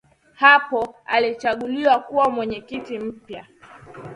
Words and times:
Hapo 0.33 0.95
alichaguliwa 1.05 1.99
kuwa 1.99 2.29
mweyekiti 2.29 2.99
mpya 2.99 3.45